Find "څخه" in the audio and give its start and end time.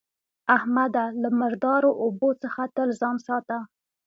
2.43-2.61